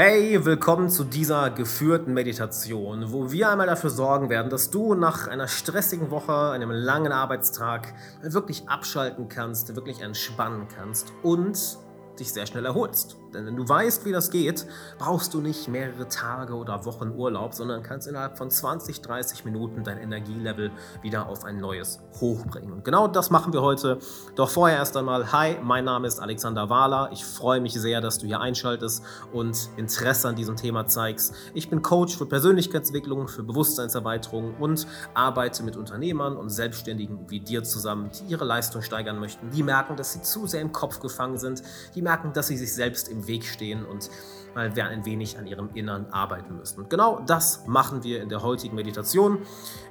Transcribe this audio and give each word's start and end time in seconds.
Hey, 0.00 0.44
willkommen 0.44 0.90
zu 0.90 1.02
dieser 1.02 1.50
geführten 1.50 2.14
Meditation, 2.14 3.10
wo 3.10 3.32
wir 3.32 3.50
einmal 3.50 3.66
dafür 3.66 3.90
sorgen 3.90 4.30
werden, 4.30 4.48
dass 4.48 4.70
du 4.70 4.94
nach 4.94 5.26
einer 5.26 5.48
stressigen 5.48 6.12
Woche, 6.12 6.50
einem 6.50 6.70
langen 6.70 7.10
Arbeitstag 7.10 7.94
wirklich 8.22 8.68
abschalten 8.68 9.28
kannst, 9.28 9.74
wirklich 9.74 10.00
entspannen 10.00 10.68
kannst 10.68 11.12
und 11.24 11.78
dich 12.20 12.32
sehr 12.32 12.46
schnell 12.46 12.64
erholst. 12.64 13.16
Denn 13.32 13.46
wenn 13.46 13.56
du 13.56 13.68
weißt, 13.68 14.04
wie 14.04 14.12
das 14.12 14.30
geht, 14.30 14.66
brauchst 14.98 15.34
du 15.34 15.40
nicht 15.40 15.68
mehrere 15.68 16.08
Tage 16.08 16.54
oder 16.54 16.84
Wochen 16.84 17.10
Urlaub, 17.10 17.54
sondern 17.54 17.82
kannst 17.82 18.08
innerhalb 18.08 18.38
von 18.38 18.50
20, 18.50 19.02
30 19.02 19.44
Minuten 19.44 19.84
dein 19.84 19.98
Energielevel 19.98 20.70
wieder 21.02 21.28
auf 21.28 21.44
ein 21.44 21.58
neues 21.58 22.00
Hoch 22.20 22.46
bringen. 22.46 22.72
Und 22.72 22.84
genau 22.84 23.08
das 23.08 23.30
machen 23.30 23.52
wir 23.52 23.62
heute. 23.62 23.98
Doch 24.34 24.48
vorher 24.48 24.78
erst 24.78 24.96
einmal, 24.96 25.32
hi, 25.32 25.56
mein 25.62 25.84
Name 25.84 26.06
ist 26.06 26.20
Alexander 26.20 26.70
Wahler. 26.70 27.10
Ich 27.12 27.24
freue 27.24 27.60
mich 27.60 27.74
sehr, 27.74 28.00
dass 28.00 28.18
du 28.18 28.26
hier 28.26 28.40
einschaltest 28.40 29.02
und 29.32 29.68
Interesse 29.76 30.28
an 30.28 30.36
diesem 30.36 30.56
Thema 30.56 30.86
zeigst. 30.86 31.34
Ich 31.54 31.68
bin 31.68 31.82
Coach 31.82 32.16
für 32.16 32.26
Persönlichkeitsentwicklung, 32.26 33.28
für 33.28 33.42
Bewusstseinserweiterung 33.42 34.54
und 34.58 34.86
arbeite 35.14 35.62
mit 35.62 35.76
Unternehmern 35.76 36.36
und 36.36 36.50
Selbstständigen 36.50 37.30
wie 37.30 37.40
dir 37.40 37.62
zusammen, 37.64 38.10
die 38.12 38.32
ihre 38.32 38.44
Leistung 38.44 38.82
steigern 38.82 39.18
möchten, 39.18 39.50
die 39.50 39.62
merken, 39.62 39.96
dass 39.96 40.12
sie 40.12 40.22
zu 40.22 40.46
sehr 40.46 40.60
im 40.60 40.72
Kopf 40.72 41.00
gefangen 41.00 41.38
sind, 41.38 41.62
die 41.94 42.02
merken, 42.02 42.32
dass 42.32 42.48
sie 42.48 42.56
sich 42.56 42.72
selbst 42.72 43.08
im 43.08 43.17
im 43.18 43.26
Weg 43.26 43.44
stehen 43.44 43.84
und 43.84 44.10
mal 44.54 44.70
ein 44.70 45.04
wenig 45.04 45.38
an 45.38 45.46
ihrem 45.46 45.70
Innern 45.74 46.06
arbeiten 46.10 46.56
müssen. 46.56 46.80
Und 46.80 46.90
genau 46.90 47.20
das 47.26 47.66
machen 47.66 48.02
wir 48.02 48.22
in 48.22 48.28
der 48.28 48.42
heutigen 48.42 48.74
Meditation. 48.74 49.38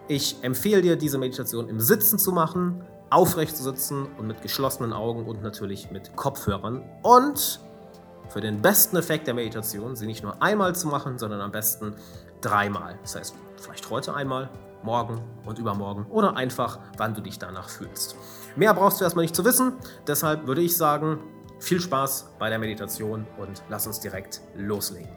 Ich 0.08 0.38
empfehle 0.42 0.82
dir, 0.82 0.96
diese 0.96 1.18
Meditation 1.18 1.70
im 1.70 1.80
Sitzen 1.80 2.18
zu 2.20 2.32
machen, 2.32 2.84
aufrecht 3.10 3.56
zu 3.56 3.64
sitzen 3.64 4.08
und 4.18 4.28
mit 4.28 4.42
geschlossenen 4.42 4.94
Augen 4.94 5.26
und 5.26 5.42
natürlich 5.42 5.92
mit 5.92 6.16
Kopfhörern. 6.16 6.84
Und 7.04 7.62
für 8.30 8.42
den 8.42 8.62
besten 8.62 8.98
Effekt 8.98 9.28
der 9.28 9.34
Meditation, 9.34 9.96
sie 9.96 10.06
nicht 10.06 10.24
nur 10.24 10.42
einmal 10.42 10.76
zu 10.76 10.88
machen, 10.88 11.18
sondern 11.18 11.40
am 11.40 11.52
besten 11.52 11.94
dreimal. 12.42 12.98
Das 13.02 13.16
heißt, 13.16 13.36
vielleicht 13.58 13.90
heute 13.90 14.14
einmal, 14.14 14.50
morgen 14.84 15.22
und 15.46 15.60
übermorgen 15.60 16.06
oder 16.10 16.36
einfach, 16.36 16.80
wann 16.98 17.14
du 17.14 17.22
dich 17.22 17.40
danach 17.40 17.70
fühlst. 17.70 18.16
Mehr 18.56 18.74
brauchst 18.74 19.00
du 19.00 19.04
erstmal 19.04 19.24
nicht 19.24 19.36
zu 19.36 19.44
wissen. 19.44 19.74
Deshalb 20.06 20.46
würde 20.48 20.62
ich 20.62 20.78
sagen, 20.78 21.20
viel 21.60 21.80
Spaß 21.80 22.36
bei 22.40 22.50
der 22.50 22.60
Meditation 22.60 23.26
und 23.38 23.64
lass 23.70 23.88
uns 23.88 24.00
direkt 24.00 24.42
loslegen. 24.56 25.10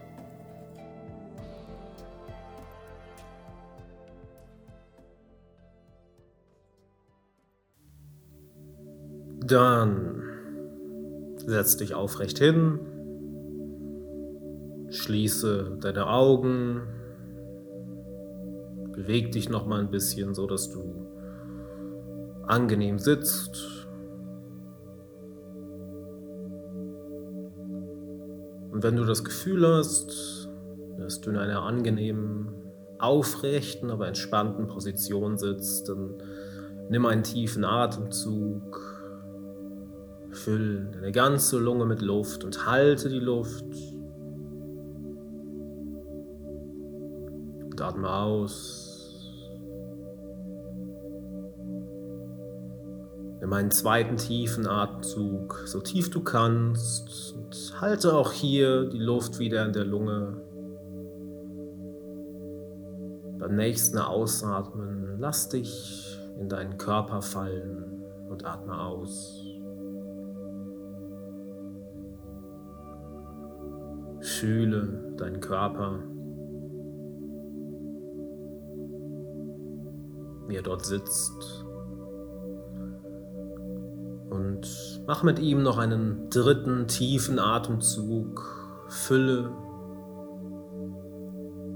Dann 9.43 10.21
setz 11.35 11.77
dich 11.77 11.93
aufrecht 11.93 12.37
hin, 12.37 12.79
schließe 14.89 15.77
deine 15.81 16.07
Augen, 16.07 16.81
beweg 18.93 19.31
dich 19.31 19.49
noch 19.49 19.65
mal 19.65 19.79
ein 19.79 19.91
bisschen, 19.91 20.35
so 20.35 20.47
dass 20.47 20.69
du 20.69 21.07
angenehm 22.47 22.99
sitzt 22.99 23.80
wenn 28.83 28.95
du 28.95 29.05
das 29.05 29.23
Gefühl 29.23 29.65
hast, 29.67 30.49
dass 30.97 31.21
du 31.21 31.29
in 31.31 31.37
einer 31.37 31.63
angenehmen, 31.63 32.49
aufrechten, 32.99 33.89
aber 33.89 34.07
entspannten 34.07 34.67
Position 34.67 35.37
sitzt, 35.37 35.89
dann 35.89 36.15
nimm 36.89 37.05
einen 37.05 37.23
tiefen 37.23 37.65
Atemzug, 37.65 38.79
füll 40.31 40.89
deine 40.93 41.11
ganze 41.11 41.59
Lunge 41.59 41.85
mit 41.85 42.01
Luft 42.01 42.43
und 42.43 42.65
halte 42.65 43.09
die 43.09 43.19
Luft. 43.19 43.65
Und 47.71 47.81
atme 47.81 48.09
aus. 48.09 48.90
Nimm 53.41 53.53
einen 53.53 53.71
zweiten 53.71 54.17
tiefen 54.17 54.67
Atemzug, 54.67 55.63
so 55.65 55.81
tief 55.81 56.11
du 56.11 56.21
kannst. 56.21 57.33
Und 57.35 57.73
halte 57.81 58.13
auch 58.13 58.31
hier 58.31 58.87
die 58.87 58.99
Luft 58.99 59.39
wieder 59.39 59.65
in 59.65 59.73
der 59.73 59.83
Lunge. 59.83 60.37
Beim 63.39 63.55
nächsten 63.55 63.97
Ausatmen 63.97 65.17
lass 65.17 65.49
dich 65.49 66.19
in 66.39 66.49
deinen 66.49 66.77
Körper 66.77 67.23
fallen 67.23 68.03
und 68.29 68.45
atme 68.45 68.79
aus. 68.79 69.43
Fühle 74.19 75.15
deinen 75.17 75.39
Körper, 75.39 75.97
wie 80.47 80.55
er 80.55 80.61
dort 80.61 80.85
sitzt 80.85 81.65
und 84.51 85.01
mach 85.07 85.23
mit 85.23 85.39
ihm 85.39 85.63
noch 85.63 85.77
einen 85.77 86.29
dritten 86.29 86.87
tiefen 86.87 87.39
Atemzug. 87.39 88.85
Fülle 88.89 89.49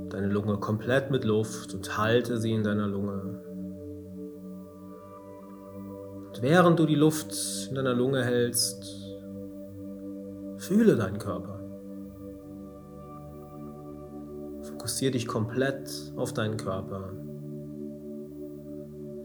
deine 0.10 0.28
Lunge 0.28 0.58
komplett 0.58 1.10
mit 1.10 1.24
Luft 1.24 1.74
und 1.74 1.98
halte 1.98 2.38
sie 2.38 2.52
in 2.52 2.64
deiner 2.64 2.88
Lunge. 2.88 3.42
Und 6.28 6.42
während 6.42 6.80
du 6.80 6.86
die 6.86 6.96
Luft 6.96 7.34
in 7.70 7.76
deiner 7.76 7.94
Lunge 7.94 8.24
hältst, 8.24 8.84
fühle 10.58 10.98
deinen 10.98 11.18
Körper. 11.18 11.62
Fokussiere 14.64 15.14
dich 15.14 15.28
komplett 15.28 15.90
auf 16.18 16.34
deinen 16.34 16.58
Körper. 16.58 17.14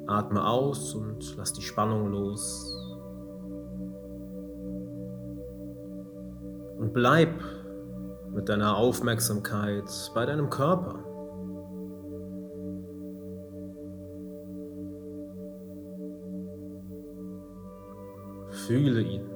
Atme 0.06 0.44
aus 0.44 0.94
und 0.94 1.36
lass 1.36 1.52
die 1.52 1.62
Spannung 1.62 2.10
los. 2.10 2.89
Und 6.80 6.94
bleib 6.94 7.28
mit 8.32 8.48
deiner 8.48 8.74
Aufmerksamkeit 8.74 9.84
bei 10.14 10.24
deinem 10.24 10.48
Körper. 10.48 11.04
Fühle 18.66 19.02
ihn. 19.02 19.28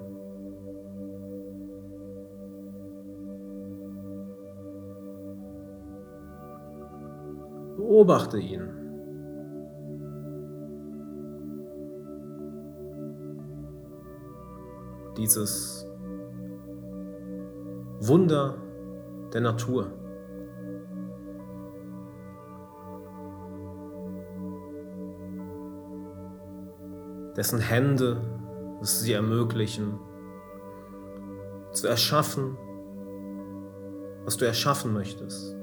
Beobachte 7.76 8.38
ihn. 8.38 8.71
Dieses 15.19 15.87
Wunder 18.00 18.56
der 19.32 19.41
Natur. 19.41 19.91
Dessen 27.37 27.59
Hände 27.59 28.21
es 28.81 29.00
sie 29.00 29.12
ermöglichen, 29.12 29.99
zu 31.72 31.88
erschaffen, 31.88 32.56
was 34.25 34.37
du 34.37 34.44
erschaffen 34.44 34.93
möchtest. 34.93 35.56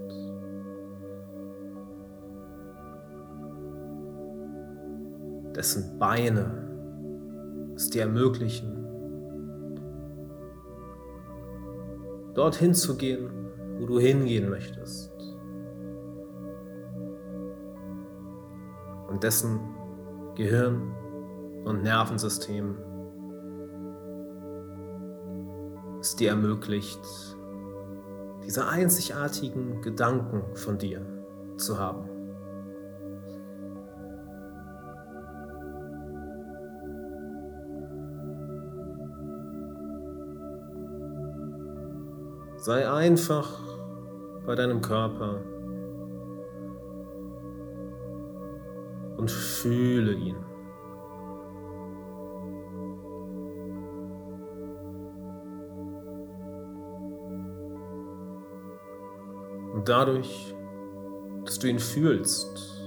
Dessen 5.56 5.98
Beine 6.00 7.74
es 7.76 7.90
dir 7.90 8.02
ermöglichen, 8.02 8.81
dorthin 12.34 12.74
zu 12.74 12.96
gehen, 12.98 13.30
wo 13.80 13.86
du 13.86 14.00
hingehen 14.00 14.50
möchtest. 14.50 15.12
Und 19.08 19.24
dessen 19.24 19.60
Gehirn 20.36 20.96
und 21.66 21.84
Nervensystem 21.84 22.78
es 26.00 26.16
dir 26.16 26.30
ermöglicht, 26.30 27.02
diese 28.44 28.68
einzigartigen 28.68 29.82
Gedanken 29.82 30.56
von 30.56 30.78
dir 30.78 31.06
zu 31.58 31.78
haben. 31.78 32.11
Sei 42.62 42.88
einfach 42.88 43.60
bei 44.46 44.54
deinem 44.54 44.82
Körper 44.82 45.42
und 49.18 49.32
fühle 49.32 50.14
ihn. 50.14 50.36
Und 59.74 59.90
dadurch, 59.90 60.56
dass 61.44 61.58
du 61.58 61.68
ihn 61.68 61.80
fühlst, 61.80 62.80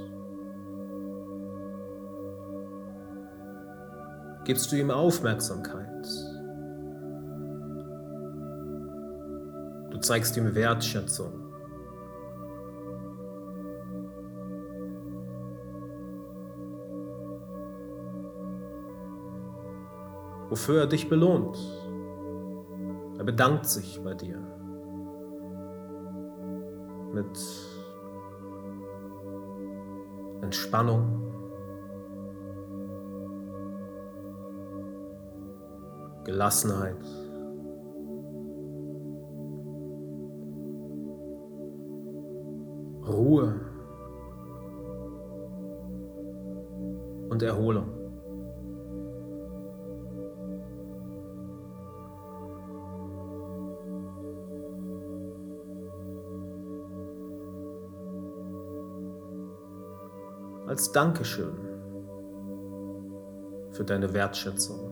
gibst 4.45 4.71
du 4.71 4.77
ihm 4.77 4.93
Aufmerksamkeit. 4.93 6.24
Zeigst 10.05 10.37
ihm 10.37 10.55
Wertschätzung. 10.55 11.33
Wofür 20.51 20.81
er 20.81 20.87
dich 20.87 21.09
belohnt. 21.09 21.59
Er 23.19 23.25
bedankt 23.25 23.67
sich 23.67 24.01
bei 24.03 24.15
dir 24.15 24.39
mit 27.13 27.39
Entspannung. 30.43 31.21
Gelassenheit. 36.25 37.24
Als 60.85 60.93
Dankeschön 60.93 61.55
für 63.71 63.85
deine 63.85 64.13
Wertschätzung. 64.13 64.91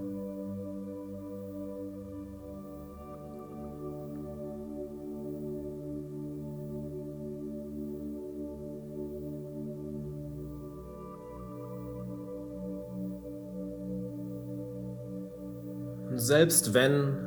Selbst 16.15 16.73
wenn 16.73 17.19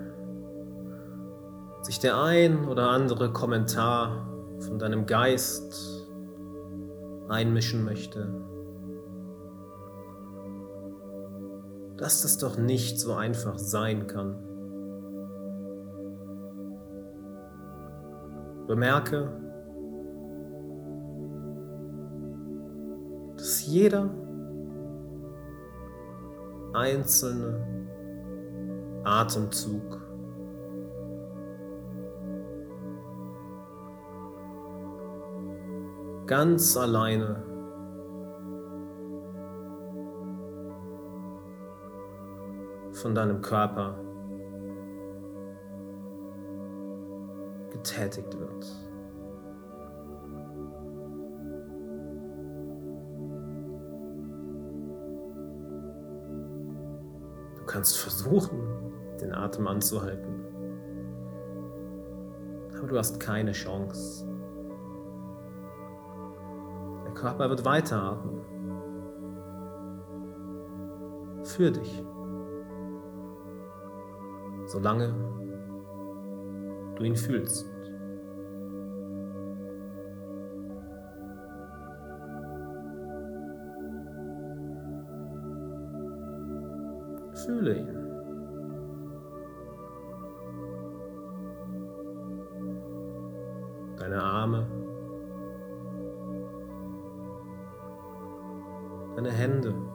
sich 1.83 1.99
der 1.99 2.19
ein 2.19 2.67
oder 2.67 2.89
andere 2.89 3.31
Kommentar 3.31 4.27
von 4.57 4.79
deinem 4.79 5.05
Geist 5.05 6.09
einmischen 7.29 7.85
möchte, 7.85 8.54
dass 12.05 12.21
das 12.21 12.37
doch 12.37 12.59
nicht 12.59 12.99
so 12.99 13.15
einfach 13.15 13.57
sein 13.57 14.05
kann. 14.05 14.35
Bemerke, 18.67 19.31
dass 23.37 23.65
jeder 23.65 24.11
einzelne 26.73 27.65
Atemzug. 29.03 29.99
Ganz 36.27 36.77
alleine. 36.77 37.54
Von 43.05 43.13
deinem 43.13 43.39
Körper 43.39 43.99
getätigt 47.69 48.35
wird. 48.39 48.65
Du 57.59 57.65
kannst 57.67 57.95
versuchen, 57.99 58.59
den 59.21 59.35
Atem 59.35 59.67
anzuhalten. 59.67 60.43
Aber 62.75 62.87
du 62.87 62.97
hast 62.97 63.19
keine 63.19 63.51
Chance. 63.51 64.27
Der 67.05 67.13
Körper 67.13 67.51
wird 67.51 67.63
weiteratmen. 67.65 68.41
Für 71.43 71.69
dich. 71.69 72.03
Solange 74.75 75.13
du 76.97 77.03
ihn 77.05 77.15
fühlst. 77.15 77.65
Fühle 87.45 87.77
ihn. 87.77 87.95
deine 93.97 94.21
Arme, 94.21 94.67
deine 99.15 99.31
Hände. 99.31 99.94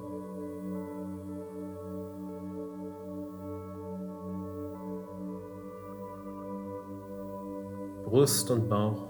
Brust 8.10 8.50
und 8.50 8.68
Bauch. 8.68 9.06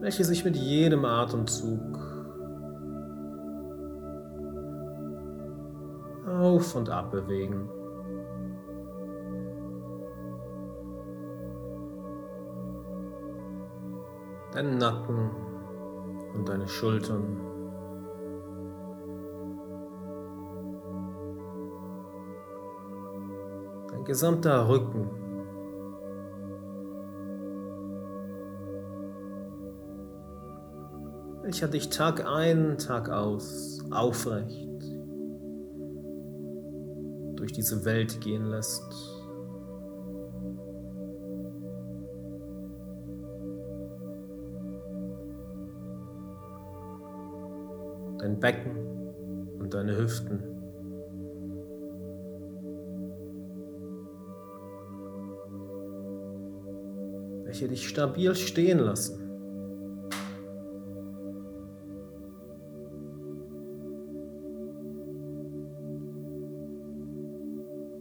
welche 0.00 0.22
sich 0.22 0.44
mit 0.44 0.54
jedem 0.54 1.06
Atemzug 1.06 1.80
auf 6.26 6.76
und 6.76 6.90
ab 6.90 7.10
bewegen. 7.10 7.70
deinen 14.54 14.78
Nacken 14.78 15.30
und 16.34 16.48
deine 16.48 16.68
Schultern. 16.68 17.53
Gesamter 24.04 24.68
Rücken. 24.68 25.10
welcher 31.44 31.68
dich 31.68 31.90
Tag 31.90 32.26
ein, 32.26 32.78
Tag 32.78 33.10
aus 33.10 33.78
aufrecht 33.90 34.66
durch 37.36 37.52
diese 37.52 37.84
Welt 37.84 38.20
gehen 38.22 38.46
lässt. 38.46 39.13
Welche 57.54 57.68
dich 57.68 57.88
stabil 57.88 58.34
stehen 58.34 58.80
lassen. 58.80 59.30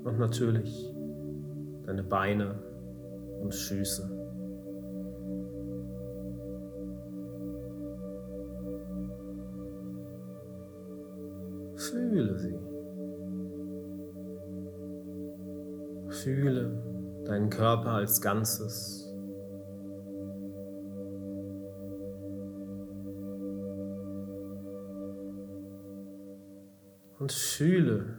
Und 0.04 0.18
natürlich 0.18 0.92
deine 1.86 2.02
Beine 2.02 2.56
und 3.42 3.54
Füße. 3.54 4.10
Fühle 11.76 12.40
sie. 12.40 12.60
Fühle 16.10 16.72
deinen 17.26 17.52
Körper 17.52 17.92
als 17.92 18.20
Ganzes. 18.20 19.03
Und 27.24 27.32
fühle, 27.32 28.18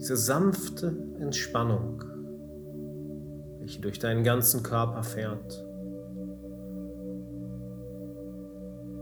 Diese 0.00 0.16
sanfte 0.16 0.96
Entspannung, 1.18 2.02
welche 3.58 3.82
durch 3.82 3.98
deinen 3.98 4.24
ganzen 4.24 4.62
Körper 4.62 5.02
fährt 5.02 5.62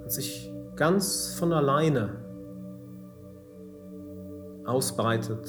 und 0.02 0.10
sich 0.10 0.52
ganz 0.74 1.34
von 1.38 1.52
alleine 1.52 2.16
ausbreitet. 4.66 5.48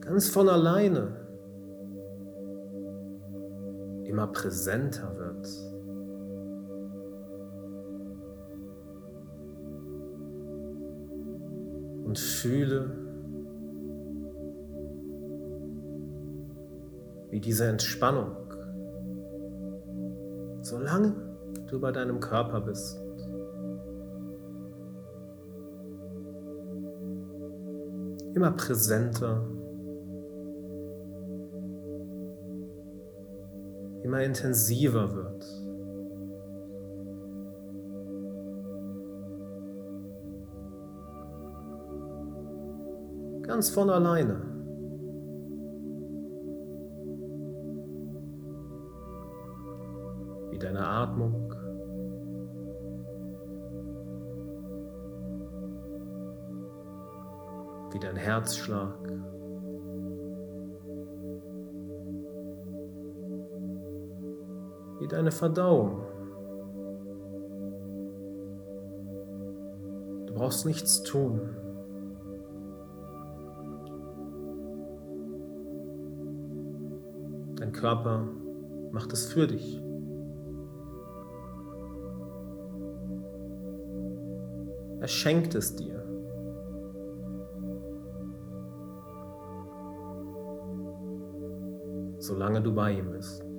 Ganz 0.00 0.28
von 0.28 0.48
alleine 0.48 1.20
immer 4.06 4.26
präsenter 4.26 5.16
wird. 5.16 5.29
Und 12.10 12.18
fühle, 12.18 12.90
wie 17.30 17.38
diese 17.38 17.68
Entspannung, 17.68 18.34
solange 20.60 21.14
du 21.68 21.78
bei 21.78 21.92
deinem 21.92 22.18
Körper 22.18 22.62
bist, 22.62 23.00
immer 28.34 28.50
präsenter 28.56 29.46
immer 34.02 34.24
intensiver 34.24 35.14
wird. 35.14 35.59
Ganz 43.60 43.68
von 43.68 43.90
alleine. 43.90 44.40
Wie 50.50 50.58
deine 50.58 50.86
Atmung. 50.86 51.54
Wie 57.92 57.98
dein 57.98 58.16
Herzschlag. 58.16 58.96
wie 65.00 65.08
deine 65.08 65.32
Verdauung. 65.32 66.02
Du 70.26 70.34
brauchst 70.34 70.64
nichts 70.66 71.02
tun. 71.02 71.59
Körper 77.80 78.28
macht 78.92 79.10
es 79.14 79.32
für 79.32 79.46
dich. 79.46 79.82
Er 85.00 85.08
schenkt 85.08 85.54
es 85.54 85.74
dir. 85.76 86.04
Solange 92.18 92.60
du 92.60 92.74
bei 92.74 92.92
ihm 92.92 93.12
bist. 93.12 93.49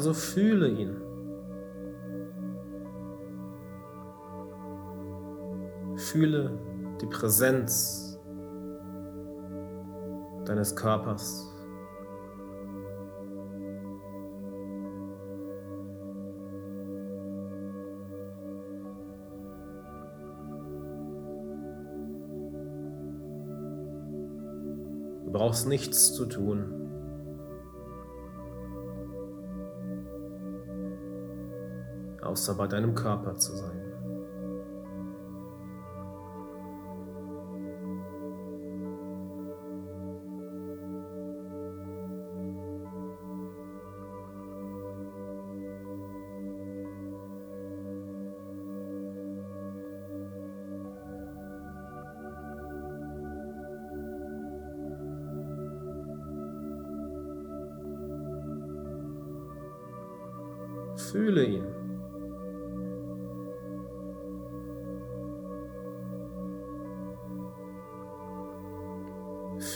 Also 0.00 0.14
fühle 0.14 0.66
ihn. 0.66 0.96
Fühle 5.94 6.58
die 7.02 7.06
Präsenz 7.06 8.18
deines 10.46 10.74
Körpers. 10.74 11.54
Du 25.26 25.30
brauchst 25.30 25.68
nichts 25.68 26.14
zu 26.14 26.24
tun. 26.24 26.79
Außer 32.30 32.54
bei 32.54 32.68
deinem 32.68 32.94
Körper 32.94 33.36
zu 33.36 33.56
sein. 33.56 33.90
Fühle 61.10 61.44
ihn. 61.44 61.69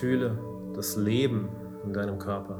Fühle 0.04 0.38
das 0.74 0.96
Leben 0.96 1.48
in 1.82 1.94
deinem 1.94 2.18
Körper. 2.18 2.58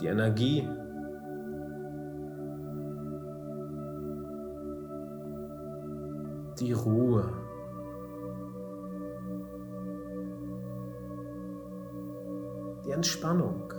Die 0.00 0.06
Energie, 0.06 0.66
die 6.58 6.72
Ruhe. 6.72 7.30
Die 12.86 12.92
Entspannung. 12.92 13.70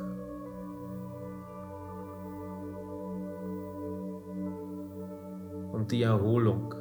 Die 5.91 6.03
Erholung. 6.03 6.74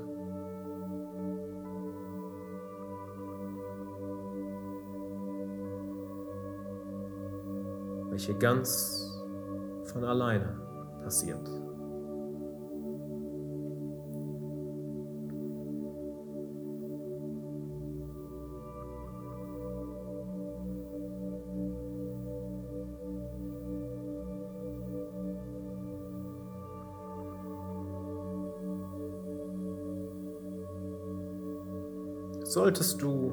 welche 8.11 8.35
ganz 8.35 9.25
von 9.85 10.05
alleine 10.05 10.61
passiert. 11.03 11.49
Solltest 32.51 33.01
du 33.01 33.33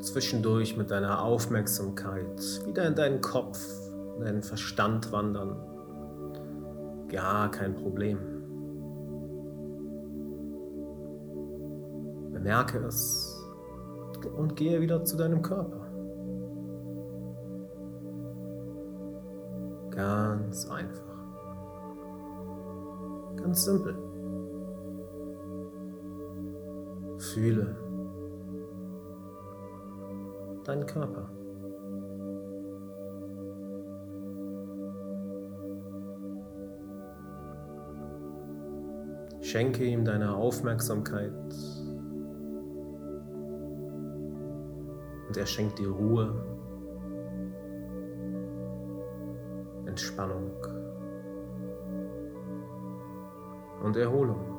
zwischendurch 0.00 0.78
mit 0.78 0.90
deiner 0.90 1.22
Aufmerksamkeit 1.22 2.40
wieder 2.66 2.86
in 2.86 2.94
deinen 2.94 3.20
Kopf, 3.20 3.60
in 4.16 4.24
deinen 4.24 4.42
Verstand 4.42 5.12
wandern. 5.12 5.56
Gar 7.08 7.50
kein 7.50 7.74
Problem. 7.74 8.18
Bemerke 12.32 12.78
es 12.78 13.36
und 14.38 14.56
gehe 14.56 14.80
wieder 14.80 15.04
zu 15.04 15.18
deinem 15.18 15.42
Körper. 15.42 15.86
Ganz 19.90 20.66
einfach. 20.70 21.10
Ganz 23.36 23.64
simpel. 23.66 24.09
Fühle 27.32 27.76
deinen 30.64 30.84
Körper. 30.84 31.30
Schenke 39.40 39.84
ihm 39.84 40.04
deine 40.04 40.34
Aufmerksamkeit 40.34 41.32
und 45.28 45.36
er 45.36 45.46
schenkt 45.46 45.78
dir 45.78 45.90
Ruhe, 45.90 46.34
Entspannung 49.86 50.50
und 53.84 53.96
Erholung. 53.96 54.49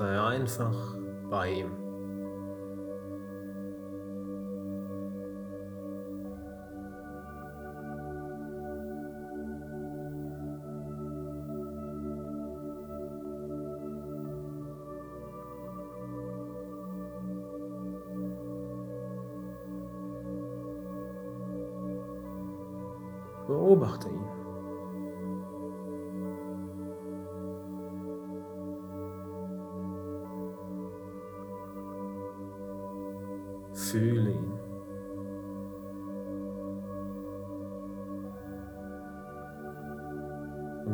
Sei 0.00 0.18
einfach 0.18 0.96
bei 1.28 1.50
ihm. 1.50 1.76
Beobachte 23.46 24.08
ihn. 24.08 24.39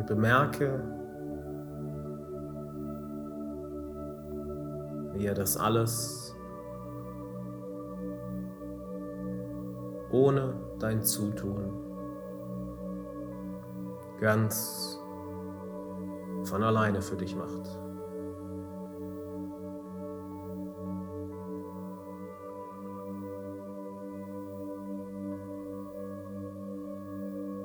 Bemerke, 0.07 0.81
wie 5.13 5.25
er 5.25 5.33
das 5.33 5.57
alles 5.57 6.35
ohne 10.11 10.55
dein 10.79 11.03
Zutun 11.03 11.73
ganz 14.19 14.99
von 16.43 16.63
alleine 16.63 17.01
für 17.01 17.17
dich 17.17 17.35
macht. 17.35 17.77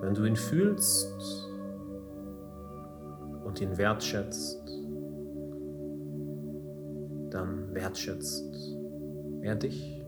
Wenn 0.01 0.14
du 0.14 0.25
ihn 0.25 0.37
fühlst 0.37 1.52
und 3.53 3.61
ihn 3.61 3.77
wertschätzt, 3.77 4.67
dann 7.29 7.75
wertschätzt 7.75 8.79
er 9.43 9.57
dich. 9.57 10.02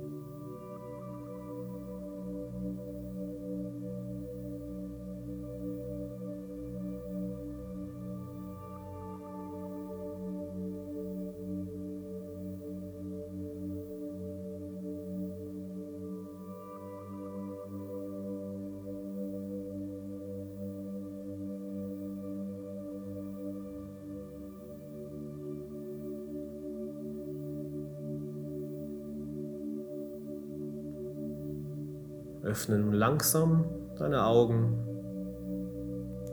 Öffne 32.44 32.78
nun 32.78 32.92
langsam 32.92 33.64
deine 33.96 34.24
Augen. 34.24 34.78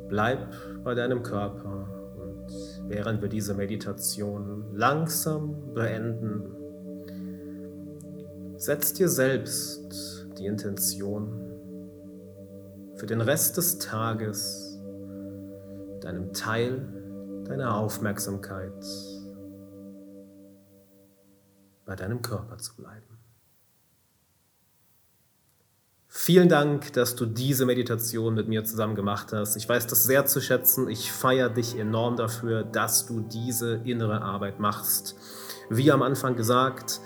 Bleib 0.09 0.53
bei 0.83 0.93
deinem 0.93 1.23
Körper 1.23 1.87
und 2.17 2.47
während 2.89 3.21
wir 3.21 3.29
diese 3.29 3.53
Meditation 3.53 4.65
langsam 4.73 5.73
beenden, 5.73 6.43
setz 8.57 8.93
dir 8.93 9.07
selbst 9.07 10.27
die 10.37 10.45
Intention 10.45 11.31
für 12.95 13.05
den 13.05 13.21
Rest 13.21 13.55
des 13.55 13.79
Tages 13.79 14.79
mit 15.93 16.05
einem 16.05 16.33
Teil 16.33 17.43
deiner 17.45 17.77
Aufmerksamkeit 17.77 18.85
bei 21.85 21.95
deinem 21.95 22.21
Körper 22.21 22.57
zu 22.57 22.75
bleiben. 22.75 23.17
Vielen 26.23 26.49
Dank, 26.49 26.93
dass 26.93 27.15
du 27.15 27.25
diese 27.25 27.65
Meditation 27.65 28.35
mit 28.35 28.47
mir 28.47 28.63
zusammen 28.63 28.93
gemacht 28.93 29.33
hast. 29.33 29.55
Ich 29.55 29.67
weiß 29.67 29.87
das 29.87 30.03
sehr 30.03 30.23
zu 30.27 30.39
schätzen. 30.39 30.87
Ich 30.87 31.11
feiere 31.11 31.49
dich 31.49 31.79
enorm 31.79 32.15
dafür, 32.15 32.63
dass 32.63 33.07
du 33.07 33.21
diese 33.21 33.81
innere 33.85 34.21
Arbeit 34.21 34.59
machst. 34.59 35.15
Wie 35.71 35.91
am 35.91 36.03
Anfang 36.03 36.35
gesagt, 36.35 37.01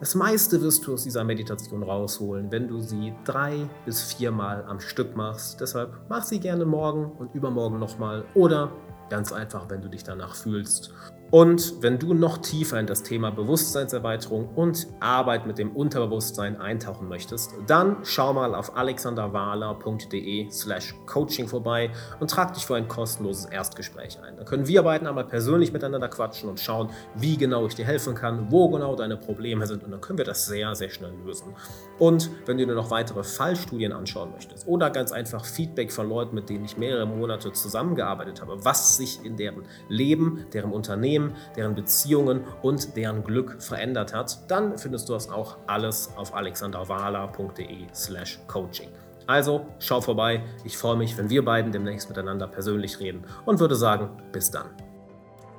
das 0.00 0.14
meiste 0.14 0.62
wirst 0.62 0.86
du 0.86 0.94
aus 0.94 1.02
dieser 1.02 1.22
Meditation 1.22 1.82
rausholen, 1.82 2.50
wenn 2.50 2.66
du 2.66 2.80
sie 2.80 3.12
drei 3.26 3.68
bis 3.84 4.00
viermal 4.00 4.64
am 4.64 4.80
Stück 4.80 5.14
machst. 5.16 5.60
Deshalb 5.60 5.92
mach 6.08 6.24
sie 6.24 6.40
gerne 6.40 6.64
morgen 6.64 7.12
und 7.12 7.34
übermorgen 7.34 7.78
nochmal 7.78 8.24
oder 8.32 8.72
ganz 9.10 9.32
einfach, 9.32 9.68
wenn 9.68 9.82
du 9.82 9.90
dich 9.90 10.02
danach 10.02 10.34
fühlst. 10.34 10.94
Und 11.30 11.82
wenn 11.82 11.98
du 11.98 12.14
noch 12.14 12.38
tiefer 12.38 12.78
in 12.78 12.86
das 12.86 13.02
Thema 13.02 13.30
Bewusstseinserweiterung 13.30 14.48
und 14.54 14.86
Arbeit 15.00 15.46
mit 15.46 15.58
dem 15.58 15.74
Unterbewusstsein 15.74 16.60
eintauchen 16.60 17.08
möchtest, 17.08 17.52
dann 17.66 17.96
schau 18.04 18.32
mal 18.32 18.54
auf 18.54 18.76
alexanderwahler.de 18.76 20.50
slash 20.50 20.94
coaching 21.06 21.48
vorbei 21.48 21.90
und 22.20 22.30
trag 22.30 22.54
dich 22.54 22.64
für 22.64 22.76
ein 22.76 22.86
kostenloses 22.86 23.46
Erstgespräch 23.46 24.18
ein. 24.22 24.36
Da 24.36 24.44
können 24.44 24.68
wir 24.68 24.82
beiden 24.82 25.08
einmal 25.08 25.24
persönlich 25.24 25.72
miteinander 25.72 26.08
quatschen 26.08 26.48
und 26.48 26.60
schauen, 26.60 26.90
wie 27.16 27.36
genau 27.36 27.66
ich 27.66 27.74
dir 27.74 27.84
helfen 27.84 28.14
kann, 28.14 28.50
wo 28.50 28.68
genau 28.68 28.94
deine 28.94 29.16
Probleme 29.16 29.66
sind 29.66 29.82
und 29.82 29.90
dann 29.90 30.00
können 30.00 30.18
wir 30.18 30.24
das 30.24 30.46
sehr, 30.46 30.74
sehr 30.74 30.90
schnell 30.90 31.12
lösen. 31.24 31.54
Und 31.98 32.30
wenn 32.46 32.58
du 32.58 32.66
dir 32.66 32.74
noch 32.74 32.90
weitere 32.90 33.24
Fallstudien 33.24 33.92
anschauen 33.92 34.30
möchtest 34.32 34.68
oder 34.68 34.90
ganz 34.90 35.12
einfach 35.12 35.44
Feedback 35.44 35.90
von 35.90 36.08
Leuten, 36.08 36.34
mit 36.34 36.48
denen 36.48 36.64
ich 36.64 36.76
mehrere 36.76 37.06
Monate 37.06 37.52
zusammengearbeitet 37.52 38.40
habe, 38.40 38.64
was 38.64 38.96
sich 38.96 39.24
in 39.24 39.36
deren 39.36 39.64
Leben, 39.88 40.46
deren 40.52 40.72
Unternehmen, 40.72 41.25
Unternehmen, 41.26 41.34
deren 41.56 41.74
Beziehungen 41.74 42.44
und 42.62 42.96
deren 42.96 43.24
Glück 43.24 43.62
verändert 43.62 44.14
hat, 44.14 44.38
dann 44.50 44.78
findest 44.78 45.08
du 45.08 45.12
das 45.12 45.30
auch 45.30 45.58
alles 45.66 46.10
auf 46.16 46.34
alexanderwala.de 46.34 47.86
slash 47.94 48.38
coaching. 48.46 48.90
Also 49.26 49.66
schau 49.80 50.00
vorbei, 50.00 50.42
ich 50.64 50.78
freue 50.78 50.96
mich, 50.96 51.18
wenn 51.18 51.28
wir 51.30 51.44
beiden 51.44 51.72
demnächst 51.72 52.08
miteinander 52.08 52.46
persönlich 52.46 53.00
reden 53.00 53.24
und 53.44 53.58
würde 53.58 53.74
sagen, 53.74 54.10
bis 54.30 54.50
dann. 54.50 54.85